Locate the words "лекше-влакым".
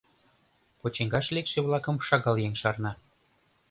1.35-1.97